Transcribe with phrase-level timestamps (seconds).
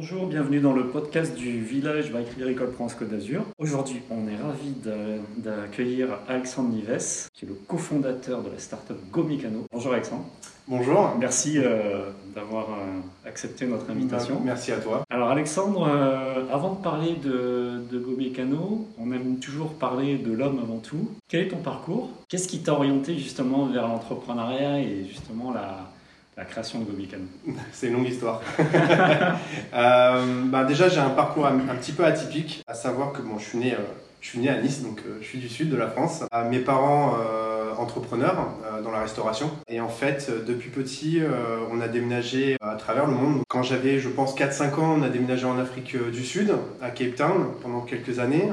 [0.00, 3.44] Bonjour, bienvenue dans le podcast du village by École France Côte d'Azur.
[3.58, 4.72] Aujourd'hui, on est ravi
[5.36, 9.66] d'accueillir Alexandre Nives, qui est le cofondateur de la startup GoMécano.
[9.70, 10.24] Bonjour Alexandre.
[10.66, 11.16] Bonjour.
[11.18, 14.40] Merci euh, d'avoir euh, accepté notre invitation.
[14.42, 15.02] Merci à toi.
[15.10, 20.60] Alors Alexandre, euh, avant de parler de, de GoMécano, on aime toujours parler de l'homme
[20.62, 21.10] avant tout.
[21.28, 22.08] Quel est ton parcours?
[22.30, 25.90] Qu'est-ce qui t'a orienté justement vers l'entrepreneuriat et justement la,
[26.40, 27.24] la création de GoMécano
[27.72, 28.40] C'est une longue histoire.
[29.74, 33.44] euh, bah déjà, j'ai un parcours un, petit peu atypique, à savoir que bon, je,
[33.44, 33.76] suis né,
[34.22, 36.22] je suis né à Nice, donc je suis du sud de la France.
[36.50, 37.16] mes parents
[37.80, 39.50] entrepreneur euh, dans la restauration.
[39.68, 43.42] Et en fait, euh, depuis petit, euh, on a déménagé à travers le monde.
[43.48, 47.14] Quand j'avais, je pense, 4-5 ans, on a déménagé en Afrique du Sud, à Cape
[47.16, 48.50] Town, pendant quelques années.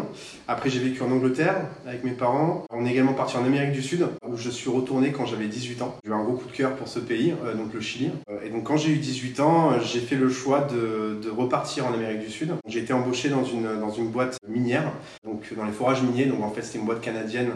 [0.48, 1.56] Après, j'ai vécu en Angleterre
[1.86, 2.64] avec mes parents.
[2.72, 5.82] On est également parti en Amérique du Sud, où je suis retourné quand j'avais 18
[5.82, 5.96] ans.
[6.04, 8.12] J'ai eu un gros coup de cœur pour ce pays, donc le Chili.
[8.44, 11.94] Et donc, quand j'ai eu 18 ans, j'ai fait le choix de, de repartir en
[11.94, 12.54] Amérique du Sud.
[12.68, 14.92] J'ai été embauché dans une, dans une boîte minière,
[15.24, 16.26] donc dans les forages miniers.
[16.26, 17.52] Donc, en fait, c'était une boîte canadienne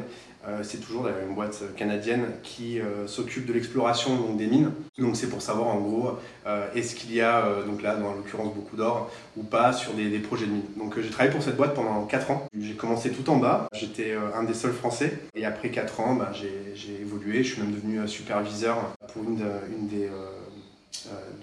[0.64, 4.72] c'est toujours une boîte canadienne qui euh, s'occupe de l'exploration des mines.
[4.98, 8.53] Donc c'est pour savoir en gros euh, est-ce qu'il y a donc là dans l'occurrence
[8.53, 10.64] beaucoup d'or ou pas sur des, projets de mines.
[10.78, 12.48] Donc j'ai travaillé pour cette boîte pendant 4 ans.
[12.59, 16.31] J'ai commencé tout en bas, j'étais un des seuls français et après 4 ans bah,
[16.33, 18.78] j'ai évolué, je suis même devenu superviseur
[19.14, 19.44] pour une,
[19.78, 20.42] une des euh,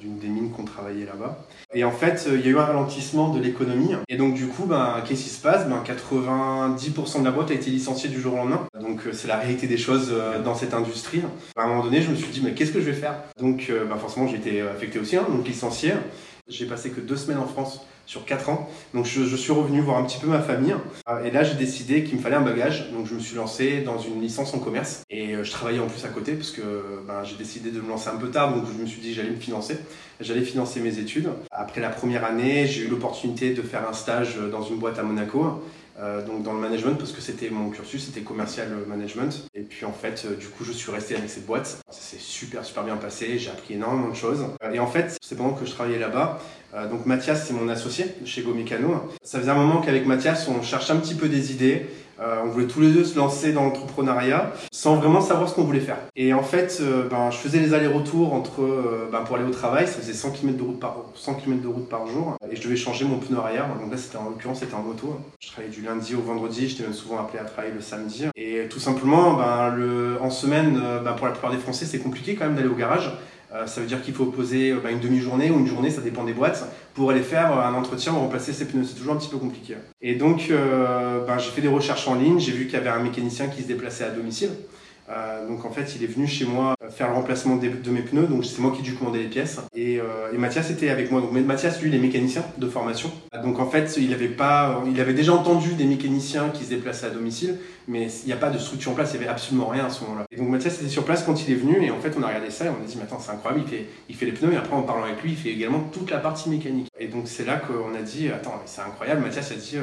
[0.01, 1.45] d'une des mines qu'on travaillait là-bas.
[1.75, 3.91] Et en fait, euh, il y a eu un ralentissement de l'économie.
[4.09, 5.69] Et donc, du coup, ben, qu'est-ce qui se passe?
[5.69, 8.67] Ben, 90% de la boîte a été licenciée du jour au lendemain.
[8.81, 11.23] Donc, euh, c'est la réalité des choses dans cette industrie.
[11.57, 13.15] À un moment donné, je me suis dit, mais qu'est-ce que je vais faire?
[13.39, 15.93] Donc, ben, forcément, j'ai été affecté aussi, hein, donc licencié.
[16.49, 18.71] J'ai passé que deux semaines en France sur 4 ans.
[18.95, 20.75] Donc je, suis revenu voir un petit peu ma famille.
[21.09, 22.91] Euh, et là, j'ai décidé qu'il me fallait un bagage.
[22.91, 25.03] Donc je me suis lancé dans une licence en commerce.
[25.11, 26.63] Et euh, je travaillais en plus à côté parce que
[27.07, 28.55] ben, j'ai décidé de me lancer un peu tard.
[28.55, 29.79] Donc je me suis dit j'allais me financer.
[30.21, 31.29] J'allais financer mes études.
[31.51, 35.03] Après la première année, j'ai eu l'opportunité de faire un stage dans une boîte à
[35.03, 35.63] Monaco.
[35.99, 39.49] Euh, donc dans le management parce que c'était mon cursus, c'était commercial management.
[39.55, 41.79] Et puis en fait, du coup, je suis resté avec cette boîte.
[41.91, 44.45] Ça s'est super super bien passé, j'ai appris énormément de choses.
[44.73, 46.39] et en fait, c'est pendant que je travaillais là-bas
[46.75, 49.09] euh, donc Mathias, c'est mon associé chez GoMécano.
[49.23, 51.87] Ça faisait un moment qu'avec Mathias, on cherchait un petit peu des idées.
[52.21, 55.65] Euh, on voulait tous les deux se lancer dans l'entrepreneuriat sans vraiment savoir ce qu'on
[55.65, 55.99] voulait faire.
[56.17, 58.63] Et en fait, euh, ben, je faisais les allers-retours entre
[59.11, 61.69] ben, pour aller au travail, ça faisait 100 km de route par 100 km de
[61.69, 63.69] route par jour, et je devais changer mon pneu arrière.
[63.81, 65.19] Donc là, c'était en l'occurrence, c'était en moto.
[65.41, 68.27] Je travaillais du lundi au vendredi, j'étais même souvent appelé à travailler le samedi.
[68.37, 72.35] Et tout simplement, ben, le, en semaine, ben, pour la plupart des Français, c'est compliqué
[72.35, 73.13] quand même d'aller au garage.
[73.53, 76.03] Euh, ça veut dire qu'il faut poser euh, bah, une demi-journée ou une journée, ça
[76.03, 76.65] dépend des boîtes,
[76.95, 78.85] pour aller faire euh, un entretien ou remplacer ses pneus.
[78.85, 79.77] C'est toujours un petit peu compliqué.
[80.03, 80.51] Et donc,
[81.27, 83.63] bah, j'ai fait des recherches en ligne, j'ai vu qu'il y avait un mécanicien qui
[83.63, 84.51] se déplaçait à domicile.
[85.11, 88.03] Euh, donc en fait, il est venu chez moi euh, faire le remplacement de mes
[88.03, 89.59] pneus, donc c'est moi qui ai dû commander les pièces.
[89.75, 91.21] Et, euh, et, Mathias était avec moi.
[91.21, 93.11] Donc Mathias, lui, il est mécanicien de formation.
[93.43, 97.07] Donc en fait, il avait pas, il avait déjà entendu des mécaniciens qui se déplaçaient
[97.07, 99.69] à domicile, mais il n'y a pas de structure en place, il n'y avait absolument
[99.69, 100.25] rien à ce moment-là.
[100.31, 102.27] Et donc Mathias était sur place quand il est venu, et en fait, on a
[102.27, 104.33] regardé ça et on a dit, mais attends, c'est incroyable, il fait, il fait les
[104.33, 106.89] pneus, et après en parlant avec lui, il fait également toute la partie mécanique.
[107.01, 109.23] Et donc c'est là qu'on a dit, attends, c'est incroyable.
[109.23, 109.79] Mathias a dit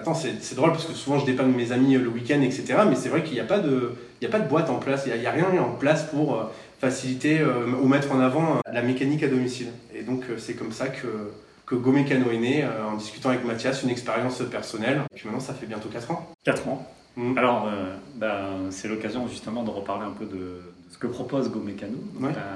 [0.00, 2.78] Attends, c'est drôle parce que souvent je dépanne mes amis le week-end, etc.
[2.88, 3.92] Mais c'est vrai qu'il n'y a, pas de,
[4.24, 6.44] a pas de boîte en place, il n'y a, rien en place pour euh,
[6.78, 9.68] faciliter euh, ou mettre en avant euh, la mécanique à domicile.
[9.94, 11.32] Et donc c'est comme ça que,
[11.66, 15.02] que Mécano est né, en discutant avec Mathias, une expérience personnelle.
[15.12, 16.30] Et puis maintenant ça fait bientôt 4 ans.
[16.44, 16.86] 4 ans.
[17.16, 17.36] Mm.
[17.36, 17.68] Alors,
[18.14, 21.98] ben, c'est l'occasion justement de reparler un peu de, ce que propose GoMécano,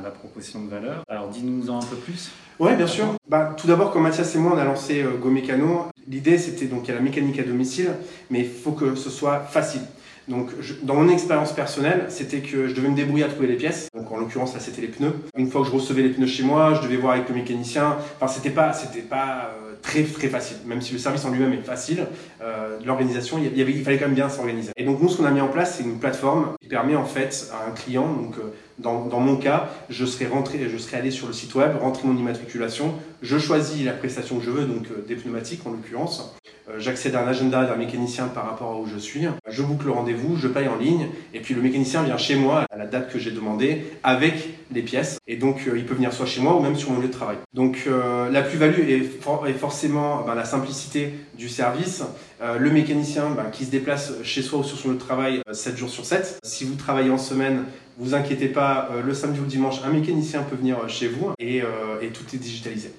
[0.03, 1.03] la, proposition de valeur.
[1.09, 2.31] Alors, dis-nous-en un peu plus.
[2.61, 3.07] Oui, bien sûr.
[3.29, 6.83] Bah, tout d'abord, quand Mathias et moi, on a lancé euh, GoMécano, l'idée, c'était donc,
[6.85, 7.91] il y a la mécanique à domicile,
[8.31, 9.83] mais il faut que ce soit facile.
[10.29, 10.51] Donc,
[10.83, 13.89] dans mon expérience personnelle, c'était que je devais me débrouiller à trouver les pièces.
[13.95, 15.15] Donc, en l'occurrence, là, c'était les pneus.
[15.37, 17.97] Une fois que je recevais les pneus chez moi, je devais voir avec le mécanicien.
[18.17, 20.57] Enfin, c'était pas, c'était pas euh, très très facile.
[20.67, 22.07] Même si le service en lui-même est facile,
[22.43, 24.73] euh, l'organisation, il, il fallait quand même bien s'organiser.
[24.77, 27.05] Et donc nous, ce qu'on a mis en place, c'est une plateforme qui permet en
[27.05, 30.97] fait à un client, donc euh, dans, dans, mon cas, je serais rentré, je serais
[30.97, 34.65] allé sur le site web, rentrer mon immatriculation, je choisis la prestation que je veux,
[34.65, 36.35] donc euh, des pneumatiques en l'occurrence.
[36.69, 39.27] Euh, j'accède à un agenda d'un mécanicien par rapport à où je suis.
[39.49, 42.65] Je boucle le rendez-vous, je paye en ligne, et puis le mécanicien vient chez moi
[42.71, 45.19] à la date que j'ai demandé avec les pièces.
[45.27, 47.13] Et donc euh, il peut venir soit chez moi ou même sur mon lieu de
[47.13, 47.37] travail.
[47.53, 47.89] Donc
[48.31, 52.03] la plus-value est, forcément ben, la simplicité du service.
[52.41, 55.77] le mécanicien ben, qui se déplace chez soi ou sur son lieu de travail 7
[55.77, 56.41] jours sur 7.
[56.43, 57.65] Si vous travaillez en semaine,
[57.99, 61.09] vous inquiétez pas, euh, le samedi ou le dimanche, un mécanicien peut venir euh, chez
[61.09, 62.93] vous et, euh, et tout est digitalisé.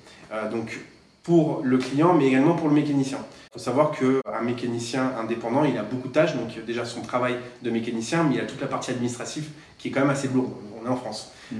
[0.51, 0.79] donc
[1.25, 3.17] pour le client, mais également pour le mécanicien.
[3.49, 7.37] Il faut savoir qu'un mécanicien indépendant, il a beaucoup de tâches, donc déjà son travail
[7.63, 9.49] de mécanicien, mais il a toute la partie administrative
[9.79, 10.51] qui est quand même assez lourde.
[10.79, 11.31] on est en France.
[11.51, 11.57] Mm.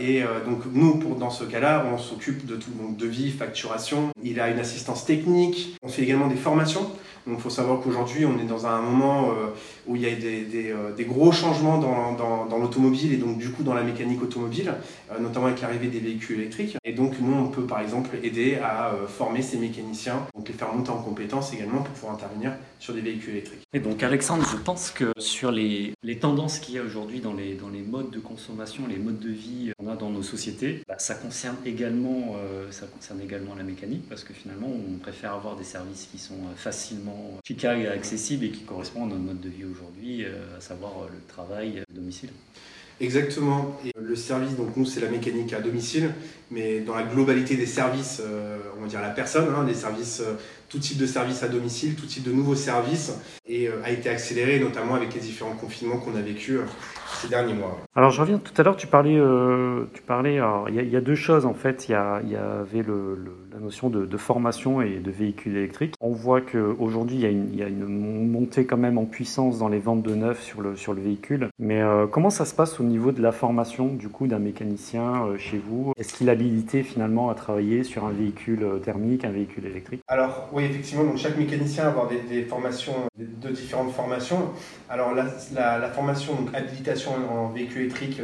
[0.00, 4.10] et donc nous, pour, dans ce cas-là, on s'occupe de tout, donc devis, facturation.
[4.22, 5.76] Il a une assistance technique.
[5.82, 6.90] On fait également des formations.
[7.28, 9.48] Donc il faut savoir qu'aujourd'hui, on est dans un moment euh,
[9.86, 13.62] où il y a des, des, euh, gros changements dans, l'automobile et donc du coup
[13.62, 14.72] dans la mécanique automobile,
[15.12, 16.76] euh, notamment avec l'arrivée des véhicules électriques.
[16.84, 20.72] Et donc nous, on peut par exemple aider à former ces mécaniciens, donc les faire
[20.72, 23.66] monter en compétences également pour pouvoir intervenir sur des véhicules électriques.
[23.74, 27.34] Et donc Alexandre, je pense que sur les, les tendances qu'il y a aujourd'hui dans
[27.34, 30.82] les, dans les modes de consommation, les modes de vie qu'on a dans nos sociétés,
[30.88, 32.36] bah, ça, concerne également,
[32.70, 36.38] ça concerne également la mécanique parce que finalement, on préfère avoir des services qui sont
[36.56, 40.60] facilement efficace et accessible et qui correspond à notre mode de vie aujourd'hui, euh, à
[40.60, 42.30] savoir euh, le travail à domicile.
[43.00, 43.76] Exactement.
[44.08, 46.10] Le service, donc nous, c'est la mécanique à domicile,
[46.50, 50.22] mais dans la globalité des services, euh, on va dire la personne, hein, des services,
[50.68, 53.12] tout type de services à domicile, tout type de nouveaux services,
[53.46, 56.58] et a été accéléré notamment avec les différents confinements qu'on a vécu
[57.20, 57.78] ces derniers mois.
[57.94, 59.18] Alors je reviens tout à l'heure, tu parlais,
[59.94, 62.84] tu parlais, il y, a deux choses en fait, il y, y avait
[63.58, 65.94] la notion de, formation et de véhicules électriques.
[66.00, 69.78] On voit qu'aujourd'hui, il, il, y a une montée quand même en puissance dans les
[69.78, 71.48] ventes de neufs sur le, sur le véhicule.
[71.58, 75.26] Mais euh, comment ça se passe au niveau de la formation du coup d'un mécanicien
[75.26, 79.24] euh, chez vous Est-ce qu'il est habilité finalement à travailler sur un véhicule euh, thermique,
[79.24, 80.02] un véhicule électrique?
[80.08, 84.50] Alors oui, effectivement, donc chaque mécanicien va avoir des, formations, de différentes formations.
[84.88, 88.20] Alors la, formation, habilitation en véhicule électrique,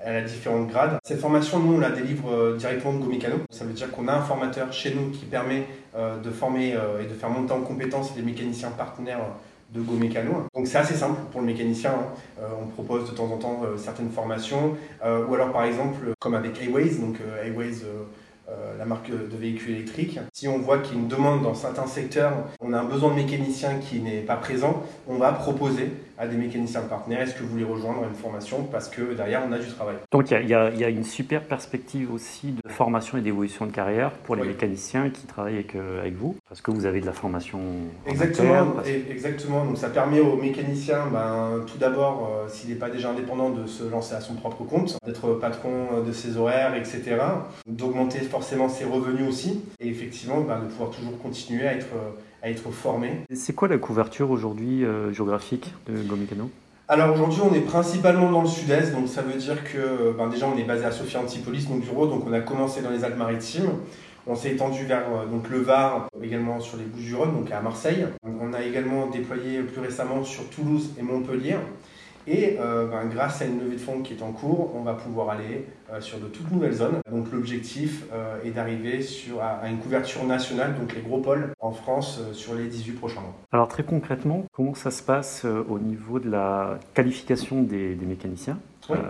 [0.00, 0.98] elle a différents grades.
[1.04, 3.36] Cette formation, nous, on la délivre euh, directement de GoMécano.
[3.50, 5.66] Ça veut dire qu'on a un formateur chez nous qui permet
[5.96, 9.20] euh, de former euh, et de faire monter en compétence les mécaniciens partenaires
[9.70, 10.46] de GoMécano.
[10.54, 11.92] Donc c'est assez simple pour le mécanicien.
[11.92, 12.42] Hein.
[12.62, 14.76] on propose de temps en temps certaines formations.
[15.02, 17.84] ou alors par exemple, comme avec Aways, donc Aways
[18.78, 20.18] la marque de véhicules électriques.
[20.32, 23.10] Si on voit qu'il y a une demande dans certains secteurs, on a un besoin
[23.10, 27.42] de mécanicien qui n'est pas présent, on va proposer à des mécaniciens partenaires, est-ce que
[27.42, 29.96] vous voulez rejoindre une formation parce que derrière on a du travail?
[30.10, 30.54] Donc il y, y,
[30.84, 35.26] a une super perspective aussi de formation et d'évolution de carrière pour les mécaniciens qui
[35.26, 37.60] travaillent avec, euh, avec, vous, parce que vous avez de la formation.
[38.06, 38.74] Exactement,
[39.10, 39.64] exactement.
[39.64, 43.66] Donc ça permet aux mécaniciens, ben, tout d'abord, euh, s'il n'est pas déjà indépendant, de
[43.66, 47.16] se lancer à son propre compte, d'être patron de ses horaires, etc.
[47.66, 51.86] D'augmenter forcément ses revenus aussi, et effectivement ben, de pouvoir toujours continuer à être
[52.42, 53.10] à être formé.
[53.34, 56.50] C'est quoi la couverture aujourd'hui euh, géographique de Gomicano?
[56.90, 60.46] Alors aujourd'hui, on est principalement dans le sud-est, donc ça veut dire que ben, déjà
[60.48, 63.70] on est basé à Sophia Antipolis, donc du donc on a commencé dans les Alpes-Maritimes.
[64.26, 68.06] On s'est étendu vers euh, donc, le Var, également sur les Bouches-du-Rhône, donc à Marseille.
[68.24, 71.56] On a également déployé plus récemment sur Toulouse et Montpellier.
[72.30, 74.92] Et euh, ben, grâce à une levée de fonds qui est en cours, on va
[74.92, 76.98] pouvoir aller euh, sur de toutes nouvelles zones.
[77.10, 79.00] Donc l'objectif euh, est d'arriver
[79.40, 83.20] à, à, une couverture nationale, donc les gros pôles en France sur les 18 prochains
[83.22, 83.34] mois.
[83.52, 88.58] Alors très concrètement, comment ça se passe au niveau de la qualification des, des mécaniciens?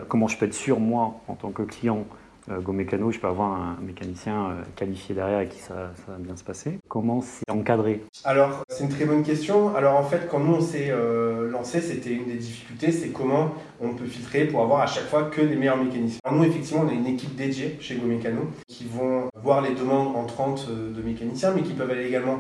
[0.09, 2.05] Comment je peux être sûr, moi, en tant que client,
[2.49, 6.37] Go Mécano, je peux avoir un mécanicien euh, qualifié derrière et qui ça, va bien
[6.37, 6.79] se passer.
[6.89, 8.03] Comment c'est encadré?
[8.25, 9.75] Alors, c'est une très bonne question.
[9.77, 13.53] Alors, en fait, quand nous on s'est euh, lancé, c'était une des difficultés, c'est comment
[13.81, 16.21] on peut filtrer pour avoir à chaque fois que les meilleurs mécaniciens.
[16.25, 19.75] Alors, nous, effectivement, on a une équipe dédiée chez Go Mécano qui vont voir les
[19.75, 22.39] demandes entrantes de mécaniciens, mais qui peuvent aller également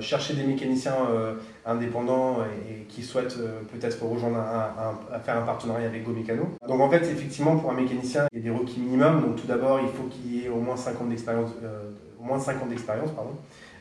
[0.00, 0.94] chercher des mécaniciens
[1.66, 3.38] indépendants et, qui souhaitent
[3.72, 6.48] peut-être rejoindre à faire un partenariat avec Go Mécano.
[6.66, 9.80] Donc, en fait, effectivement, pour un mécanicien, il y a des requis minimums tout d'abord,
[9.80, 11.90] il faut qu'il y ait au moins 5 ans d'expérience, euh,
[12.20, 13.32] au moins 5 ans d'expérience, pardon.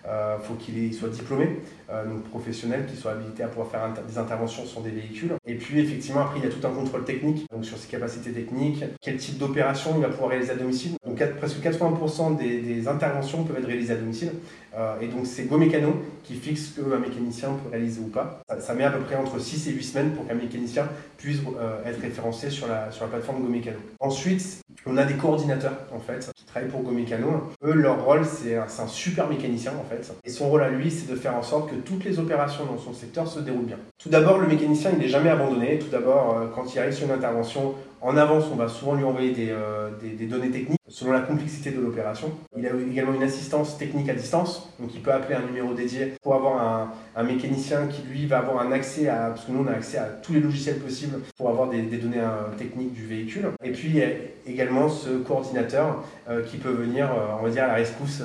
[0.08, 4.18] Euh, faut qu'il soit diplômé, euh, donc professionnel, qu'il soit habilité à pouvoir faire des
[4.18, 5.34] interventions sur des véhicules.
[5.46, 8.32] Et puis effectivement, après, il y a tout un contrôle technique, donc sur ses capacités
[8.32, 10.94] techniques, quel type d'opération il va pouvoir réaliser à domicile.
[11.06, 14.32] Donc presque 80% des, interventions peuvent être réalisées à domicile.
[14.78, 18.42] Euh, et donc c'est GoMécano qui fixe ce qu'un mécanicien peut réaliser ou pas.
[18.60, 20.88] Ça, met à peu près entre 6 et 8 semaines pour qu'un mécanicien
[21.18, 21.40] puisse
[21.86, 23.80] être référencé sur la, sur la plateforme GoMécano.
[24.00, 27.50] Ensuite, on a des coordinateurs en fait qui travaillent pour GoMécano.
[27.64, 30.12] Eux, leur rôle, c'est un, super mécanicien en fait.
[30.24, 32.78] Et son rôle à lui, c'est de faire en sorte que toutes les opérations dans
[32.78, 33.78] son secteur se déroulent bien.
[33.98, 35.80] Tout d'abord, le mécanicien, il n'est jamais abandonné.
[35.80, 39.04] Tout d'abord, euh, quand il arrive sur une intervention, en avance, on va souvent lui
[39.04, 42.32] envoyer euh, des, données techniques selon la complexité de l'opération.
[42.58, 46.14] Il a également une assistance technique à distance, donc il peut appeler un numéro dédié
[46.22, 49.68] pour avoir un, mécanicien qui lui va avoir un accès à, parce que nous on
[49.68, 53.50] a accès à tous les logiciels possibles pour avoir des, données euh, techniques du véhicule.
[53.64, 54.08] Et puis il y a
[54.48, 58.24] également ce coordinateur euh, qui peut venir, on va dire, à la rescousse,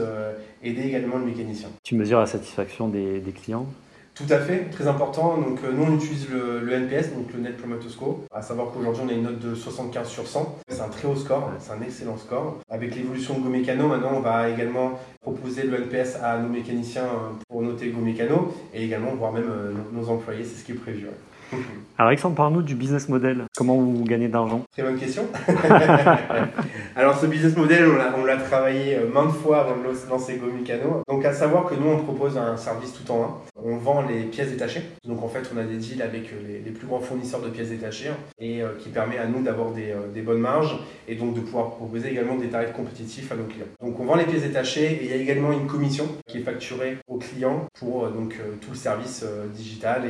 [0.63, 1.69] aider également le mécanicien.
[1.83, 3.67] Tu mesures la satisfaction des clients?
[4.15, 5.39] Tout à fait, très important.
[5.39, 8.21] Donc, euh, nous, on utilise le, NPS, donc le Net Promoter Score.
[8.33, 10.59] À savoir qu'aujourd'hui, on a une note de 75 sur 100.
[10.69, 12.61] C'est un très haut score, c'est un excellent score.
[12.71, 17.33] Avec l'évolution de GoMécano, maintenant, on va également proposer le NPS à nos mécaniciens euh,
[17.49, 20.45] pour noter GoMécano et également, voire même euh, nos employés.
[20.45, 21.09] C'est ce qui est prévu.
[21.53, 21.63] Alors
[22.09, 23.45] Alexandre, parle-nous du business model.
[23.57, 24.63] Comment vous gagnez d'argent?
[24.73, 25.27] Très bonne question.
[26.97, 31.03] Alors ce business model, on l'a travaillé maintes fois avant de lancer Gomicano.
[31.09, 33.31] Donc à savoir que nous, on propose un service tout en un.
[33.63, 34.83] On vend les pièces détachées.
[35.05, 37.71] Donc en fait, on a des deals avec euh, les, plus grands fournisseurs de pièces
[37.71, 41.41] détachées et euh, qui permet à nous d'avoir des, des, bonnes marges et donc de
[41.41, 43.67] pouvoir proposer également des tarifs compétitifs à nos clients.
[43.81, 46.43] Donc on vend les pièces détachées et il y a également une commission qui est
[46.43, 50.05] facturée aux clients pour donc tout le service digital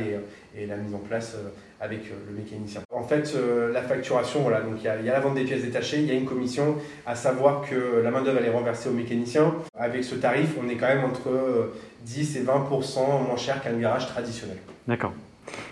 [0.55, 1.35] et la mise en place
[1.81, 2.81] avec euh, le mécanicien.
[2.91, 5.99] En fait, euh, la facturation, voilà, donc il y, a la vente des pièces détachées,
[5.99, 9.53] il y a une commission, à savoir que la main-d'œuvre est renversée au mécanicien.
[9.77, 11.71] Avec ce tarif, on est quand même entre
[12.05, 14.57] 10 euh, et 20% moins cher qu'un garage traditionnel.
[14.87, 15.13] D'accord.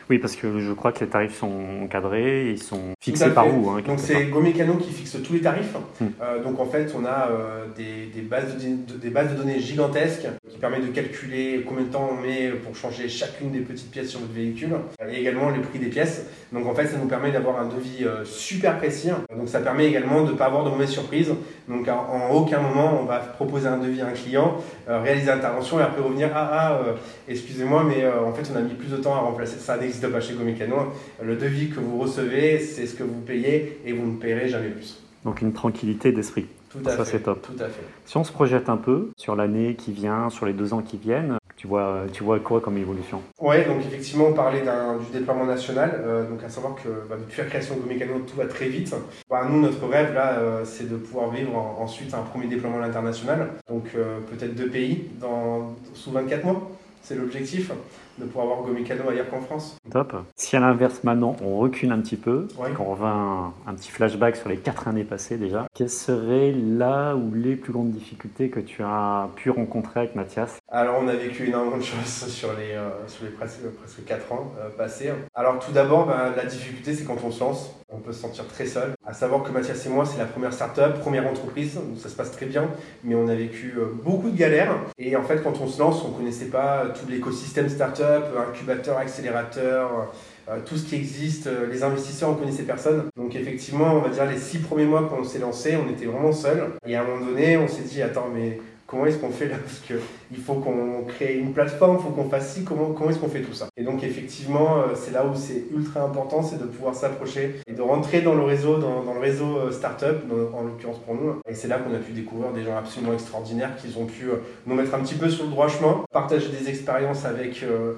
[0.09, 1.51] Oui, parce que je crois que les tarifs sont
[1.83, 3.69] encadrés, ils sont fixés par vous.
[3.69, 5.75] Hein, donc c'est GoMécano qui fixe tous les tarifs.
[5.99, 6.07] Hmm.
[6.21, 10.27] Euh, donc en fait, on a euh, des, bases de, des bases de données gigantesques
[10.49, 14.09] qui permettent de calculer combien de temps on met pour changer chacune des petites pièces
[14.09, 14.73] sur votre véhicule
[15.09, 16.25] et également le prix des pièces.
[16.51, 19.09] Donc en fait, ça nous permet d'avoir un devis euh, super précis.
[19.35, 21.33] Donc ça permet également de ne pas avoir de mauvaises surprises.
[21.69, 24.57] Donc en, aucun moment, on va proposer un devis à un client,
[24.87, 26.81] réaliser l'intervention et après revenir ah ah
[27.27, 30.21] excusez-moi mais en fait on a mis plus de temps à remplacer ça n'existe pas
[30.21, 30.93] chez Gomicano.
[31.21, 34.69] Le devis que vous recevez, c'est ce que vous payez et vous ne payerez jamais
[34.69, 34.99] plus.
[35.23, 36.47] Donc une tranquillité d'esprit.
[36.69, 37.43] Tout à ça, c'est top.
[37.43, 37.83] Tout à fait.
[38.05, 40.97] Si on se projette un peu sur l'année qui vient, sur les deux ans qui
[40.97, 43.21] viennent, tu vois, tu vois quoi comme évolution?
[43.39, 46.01] Oui, donc effectivement, on parlait du déploiement national.
[46.03, 48.93] Euh, donc à savoir que bah, depuis la création de Gomicano, tout va très vite.
[49.29, 52.87] Bah, nous, notre rêve là, euh, c'est de pouvoir vivre ensuite un premier déploiement à
[52.87, 53.51] l'international.
[53.69, 56.71] Donc euh, peut-être deux pays dans, sous 24 mois.
[57.03, 57.71] C'est l'objectif
[58.17, 59.77] de pouvoir avoir Gomicano ailleurs qu'en France.
[59.91, 60.15] Top.
[60.35, 64.35] Si à l'inverse maintenant on recule un petit peu, qu'on revient un, un, petit flashback
[64.35, 68.59] sur les quatre années passées déjà, quelles seraient là ou les plus grandes difficultés que
[68.59, 70.57] tu as pu rencontrer avec Mathias?
[70.69, 74.31] Alors on a vécu énormément de choses sur les, euh, sur les presque, presque 4
[74.31, 75.11] ans euh, passés.
[75.33, 78.47] Alors tout d'abord, ben, la difficulté c'est quand on se lance, on peut se sentir
[78.47, 78.93] très seul.
[79.05, 82.15] À savoir que Mathias et moi c'est la première start-up, première entreprise, donc ça se
[82.15, 82.67] passe très bien,
[83.03, 84.75] mais on a vécu euh, beaucoup de galères.
[84.97, 90.11] Et en fait quand on se lance, on connaissait pas tout l'écosystème start-up incubateur, accélérateur,
[90.49, 93.05] euh, tout ce qui existe, euh, les investisseurs, on connaissait personne.
[93.15, 96.05] Donc effectivement, on va dire les six premiers mois quand on s'est lancé, on était
[96.05, 96.73] vraiment seul.
[96.85, 98.59] Et à un moment donné, on s'est dit, attends, mais
[98.93, 102.29] comment est-ce qu'on fait là Parce qu'il faut qu'on crée une plateforme, il faut qu'on
[102.29, 103.67] fasse ci, comment, comment est-ce qu'on fait tout ça?
[103.75, 107.73] Et donc effectivement, euh, c'est là où c'est ultra important, c'est de pouvoir s'approcher et
[107.73, 110.23] de rentrer dans le réseau, dans, le réseau startup,
[110.53, 111.35] en l'occurrence pour nous.
[111.49, 114.35] Et c'est là qu'on a pu découvrir des gens absolument extraordinaires qui ont pu euh,
[114.67, 117.93] nous mettre un petit peu sur le droit chemin, partager des expériences avec euh,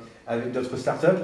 [0.53, 1.23] d'autres startups,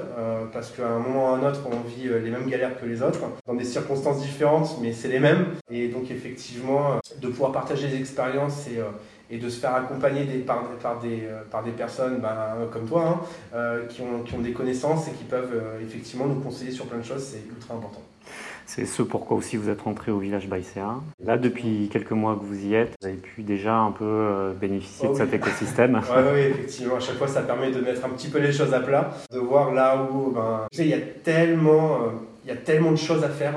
[0.52, 3.02] parce qu'à un moment ou à un autre, on vit les mêmes galères que les
[3.02, 5.46] autres, dans des circonstances différentes, mais c'est les mêmes.
[5.70, 8.80] Et donc, effectivement, de pouvoir partager des expériences et,
[9.32, 12.86] et de se faire accompagner des, par, par, des, euh, par des personnes ben, comme
[12.86, 13.20] toi, hein,
[13.54, 16.84] euh, qui, ont, qui, ont, des connaissances et qui peuvent euh, effectivement nous conseiller sur
[16.84, 18.02] plein de choses, c'est ultra important.
[18.66, 20.96] C'est ce pourquoi aussi vous êtes rentré au village Baïséa.
[21.24, 25.08] Là, depuis quelques mois que vous y êtes, vous avez pu déjà un peu bénéficier
[25.08, 26.00] de oh cet écosystème.
[26.10, 26.96] Oui, oui, effectivement.
[26.96, 29.38] À chaque fois, ça permet de mettre un petit peu les choses à plat, de
[29.38, 31.98] voir là où ben, tu sais, il, y a tellement,
[32.44, 33.54] il y a tellement de choses à faire.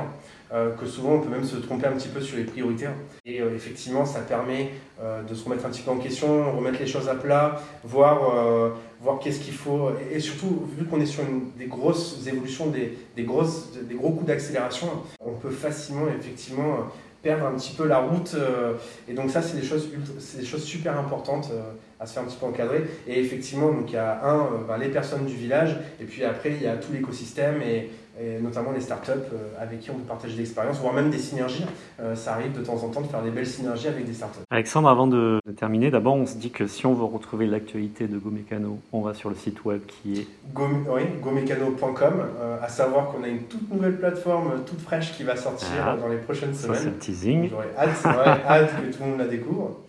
[0.53, 2.87] Euh, que souvent on peut même se tromper un petit peu sur les priorités.
[3.25, 6.79] Et euh, effectivement, ça permet euh, de se remettre un petit peu en question, remettre
[6.79, 8.19] les choses à plat, voir,
[9.01, 9.89] voir qu'est-ce qu'il faut.
[10.11, 11.23] Et, surtout, vu qu'on est sur
[11.57, 14.87] des grosses évolutions, des, des, grosses, des gros coups d'accélération,
[15.19, 16.91] on peut facilement, effectivement,
[17.23, 18.35] perdre un petit peu la route.
[19.07, 21.51] et donc ça, c'est des des choses super importantes
[21.99, 22.83] à se faire un petit peu encadrer.
[23.07, 26.51] Et effectivement, donc il y a un, ben, les personnes du village, et puis après
[26.51, 30.07] il y a tout l'écosystème et et notamment les startups euh, avec qui on peut
[30.07, 31.65] partager l'expérience, voire même des synergies.
[31.99, 34.39] Euh, ça arrive de temps en temps de faire des belles synergies avec des startups.
[34.49, 38.17] Alexandre, avant de, terminer, d'abord on se dit que si on veut retrouver l'actualité de
[38.17, 43.07] GoMécano, on va sur le site web qui est Go, oui, gomecano.com, euh, à savoir
[43.07, 46.53] qu'on a une toute nouvelle plateforme toute fraîche qui va sortir ah, dans les prochaines
[46.53, 46.79] semaines.
[46.81, 47.49] C'est teasing.
[47.49, 48.05] J'aurais hâte,
[48.47, 49.84] hâte que tout le monde la découvre.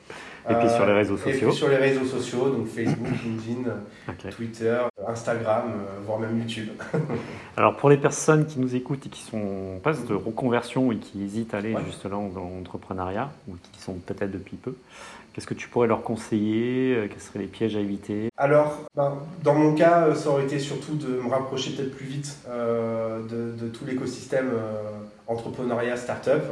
[0.48, 1.32] Et puis sur les réseaux sociaux.
[1.32, 6.68] Et puis sur les réseaux sociaux, donc Facebook, LinkedIn, Twitter, Instagram, euh, voire même YouTube.
[7.56, 9.38] Alors pour les personnes qui nous écoutent et qui sont
[9.76, 13.80] en phase de reconversion et qui hésitent à aller juste là dans l'entrepreneuriat, ou qui
[13.80, 14.74] sont peut-être depuis peu,
[15.32, 18.30] Qu'est-ce que tu pourrais leur conseiller euh, Quels seraient les pièges à éviter?
[18.38, 22.06] Alors, ben, dans mon cas, euh, ça aurait été surtout de me rapprocher peut-être plus
[22.06, 24.52] vite de, de, tout l'écosystème
[25.26, 26.42] entrepreneuriat, start-up.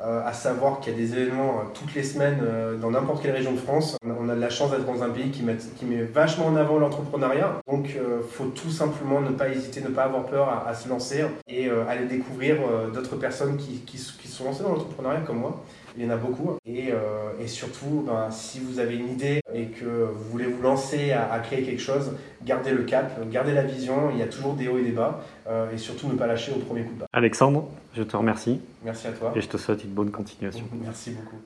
[0.00, 3.20] Euh, à savoir qu'il y a des événements euh, toutes les semaines euh, dans n'importe
[3.20, 3.96] quelle région de France.
[4.04, 7.56] On a de la chance d'être dans un pays qui met, vachement en avant l'entrepreneuriat.
[7.66, 11.24] Donc il faut tout simplement ne pas hésiter, ne pas avoir peur à, se lancer
[11.48, 12.58] et aller découvrir
[12.94, 15.62] d'autres personnes qui, qui, qui, sont lancées dans l'entrepreneuriat comme moi
[15.98, 16.56] il y en a beaucoup.
[16.64, 16.92] Et,
[17.40, 21.32] et surtout, ben, si vous avez une idée et que vous voulez vous lancer à,
[21.32, 22.12] à, créer quelque chose,
[22.44, 25.24] gardez le cap, gardez la vision, il y a toujours des hauts et des bas,
[25.72, 27.06] et surtout ne pas lâcher au premier coup de bas.
[27.12, 28.60] Alexandre, je te remercie.
[28.84, 29.32] Merci à toi.
[29.34, 30.64] Et je te souhaite une bonne continuation.
[30.82, 31.36] Merci beaucoup.